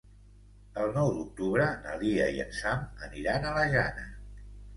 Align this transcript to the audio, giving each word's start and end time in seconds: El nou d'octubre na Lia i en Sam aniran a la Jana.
El 0.83 0.87
nou 0.95 1.11
d'octubre 1.17 1.67
na 1.83 1.93
Lia 2.05 2.25
i 2.39 2.41
en 2.47 2.57
Sam 2.61 2.83
aniran 3.11 3.47
a 3.47 3.53
la 3.61 3.69
Jana. 3.77 4.09